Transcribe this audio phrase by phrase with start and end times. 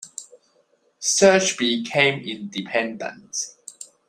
[0.97, 3.37] Search became independent.